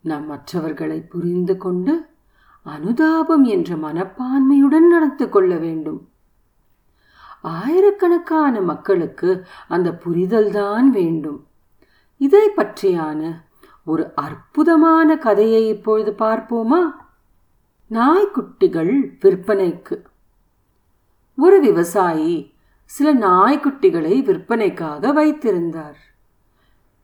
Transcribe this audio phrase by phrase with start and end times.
[0.00, 2.06] நாம் மற்றவர்களை புரிந்து கொண்டு
[2.62, 6.08] அனுதாபம் என்ற மனப்பான்மையுடன் நடந்து கொள்ள வேண்டும்.
[7.42, 11.46] ஆயிரக்கணக்கான மக்களுக்கு அந்த புரிதல்தான் வேண்டும்.
[12.16, 13.34] இதை பற்றியான
[13.84, 16.80] ஒரு அற்புதமான கதையை இப்பொழுது பார்ப்போமா?
[17.90, 20.02] நாய்க்குட்டிகள் விற்பனைக்கு.
[21.36, 22.54] ஒரு விவசாயி
[22.84, 25.96] சில நாய்க்குட்டிகளை விற்பனைக்காக வைத்திருந்தார்.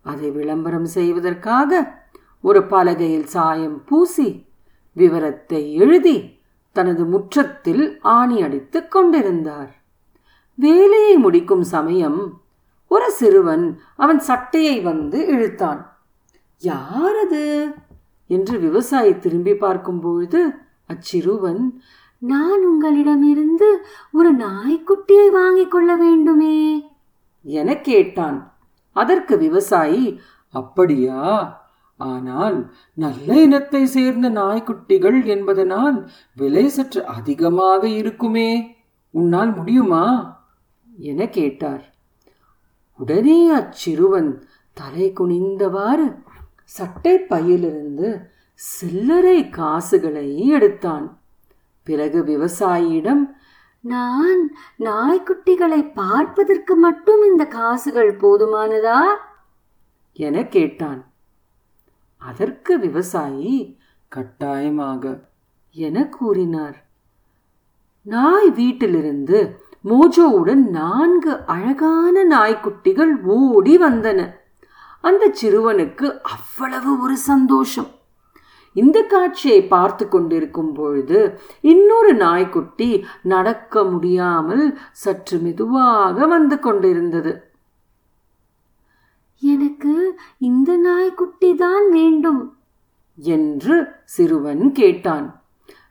[0.00, 2.01] அதை விளம்பரம் செய்வதற்காக
[2.42, 4.46] ஒரு பலகையில் சாயம் பூசி
[4.92, 6.38] விவரத்தை எழுதி
[6.72, 9.82] தனது முற்றத்தில் ஆணி அடித்துக் கொண்டிருந்தார்.
[10.54, 12.40] வேலையை முடிக்கும் சமயம்
[12.88, 15.96] ஒரு சிறுவன் அவன் சட்டையை வந்து இழுத்தான்.
[16.58, 17.72] யார் அது?
[18.26, 20.54] என்று விவசாயி திரும்பி பார்க்கும்பொழுது
[20.86, 21.80] அச்சிறுவன்
[22.18, 26.86] நான் உங்களிடமிருந்து ஒரு நாய்க்குட்டியை வாங்கிக் கொள்ள வேண்டுமே?
[27.42, 28.54] என கேட்டான்.
[28.92, 30.20] அதற்கு விவசாயி
[30.50, 31.60] அப்படியா?
[31.96, 38.76] ஆனால் நல்ல இனத்தை சேர்ந்த நாய்க்குட்டிகள் என்பதனால் விலை சற்று அதிகமாக இருக்குமே.
[39.10, 40.36] உன்னால் முடியுமா?
[40.98, 41.94] என கேட்டார்.
[42.96, 46.22] உடனே அச்சிறுவன் தலை குனிந்தவாறு
[46.64, 51.18] சட்டை பையிலிருந்து சில்லறை காசுகளை எடுத்தான்.
[51.82, 53.34] பிறகு விவசாயியிடம்
[53.80, 59.04] நான் நாய்க்குட்டிகளை பார்ப்பதற்கு மட்டும் இந்த காசுகள் போதுமானதா?
[60.12, 61.11] என கேட்டான்.
[62.26, 63.54] அதற்கு விவசாயி
[64.08, 65.04] கட்டாயமாக
[65.76, 66.76] என கூறினார்.
[68.02, 69.38] நாய் வீட்டிலிருந்து
[69.84, 74.20] மோஜோவுடன் நான்கு அழகான நாய்க்குட்டிகள் ஓடி வந்தன.
[75.00, 77.90] அந்த சிறுவனுக்கு அவ்வளவு ஒரு சந்தோஷம்.
[78.76, 82.90] இந்த காட்சியை பார்த்து கொண்டிருக்கும் பொழுது இன்னொரு நாய்க்குட்டி
[83.22, 87.51] நடக்க முடியாமல் சற்று மெதுவாக வந்து கொண்டிருந்தது.
[89.42, 92.56] எனக்கு இந்த நாய்க்குட்டி தான் வேண்டும்.
[93.16, 95.42] என்று சிறுவன் கேட்டான்.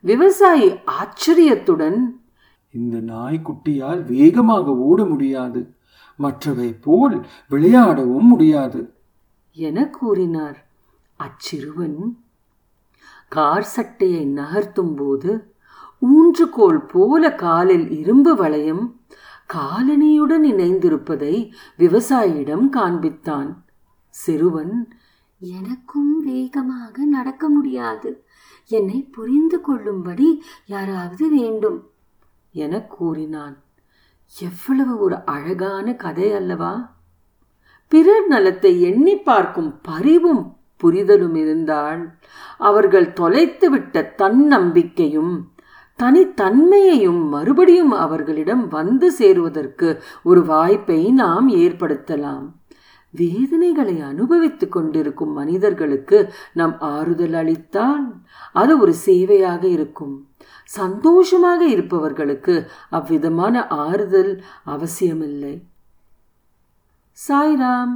[0.00, 2.20] விவசாயி ஆச்சரியத்துடன்
[2.70, 5.74] இந்த நாய்க்குட்டியால் வேகமாக ஓட முடியாது.
[6.16, 8.92] மற்றவை போல் விளையாடவும் முடியாது.
[9.52, 10.58] என கூறினார்.
[11.16, 11.98] அச்சிறுவன்
[13.28, 15.32] கார் சட்டையை நகர்த்தும் போது
[16.02, 18.84] ஊன்றுகோல் போல காலில் இரும்பு வளையம்
[19.54, 23.54] காலனியுடன் இணைந்திருப்பதை விவசாயியிடம் காண்பித்தான்.
[24.08, 24.88] சிறுவன்
[25.38, 28.24] எனக்கும் வேகமாக நடக்க முடியாது.
[28.66, 31.90] என்னை புரிந்து கொள்ளும்படி யாராவது வேண்டும்
[32.52, 33.62] என கூறினான்.
[34.38, 36.98] எவ்வளவு ஒரு அழகான கதை அல்லவா?
[37.88, 42.18] பிறர் நலத்தை எண்ணி பார்க்கும் பரிவும் புரிதலும் இருந்தால்
[42.58, 45.50] அவர்கள் தொலைத்துவிட்ட தன்னம்பிக்கையும்
[46.02, 52.46] தனித்தன்மையையும் மறுபடியும் அவர்களிடம் வந்து சேருவதற்கு ஒரு வாய்ப்பை நாம் ஏற்படுத்தலாம்.
[53.10, 58.12] வேதனைகளை அனுபவித்துக் கொண்டிருக்கும் மனிதர்களுக்கு நாம் ஆறுதல் அளித்தால்
[58.52, 60.28] அது ஒரு சேவையாக இருக்கும்.
[60.64, 65.62] சந்தோஷமாக இருப்பவர்களுக்கு அவ்விதமான ஆறுதல் அவசியமில்லை.
[67.28, 67.94] சாய்ராம்